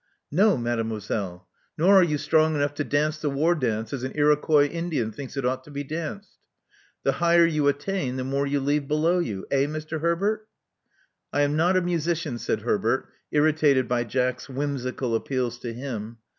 *' 0.15 0.31
"No, 0.31 0.57
Mademoiselle; 0.57 1.47
nor 1.77 1.97
are 1.97 2.03
you 2.03 2.17
strong 2.17 2.55
enough 2.55 2.73
to 2.73 2.83
dance 2.83 3.19
the 3.19 3.29
war 3.29 3.53
dance 3.53 3.93
as 3.93 4.01
an 4.01 4.13
Iroquois 4.15 4.65
Indian 4.65 5.11
thinks 5.11 5.37
it 5.37 5.43
should 5.45 5.73
be 5.73 5.83
danced. 5.83 6.39
The 7.03 7.11
higher 7.21 7.45
you 7.45 7.67
attain, 7.67 8.15
the 8.15 8.23
more 8.23 8.47
you 8.47 8.59
leave 8.61 8.87
below 8.87 9.19
you. 9.19 9.45
Eh, 9.51 9.67
Mr. 9.67 10.01
Herbert?" 10.01 10.47
I 11.31 11.41
am 11.41 11.55
not 11.55 11.77
a 11.77 11.81
musician," 11.81 12.39
said 12.39 12.61
Herbert, 12.61 13.09
irritated 13.31 13.87
by 13.87 14.03
Jack's 14.03 14.49
whimsical 14.49 15.13
appeals 15.13 15.59
to 15.59 15.71
him. 15.71 16.17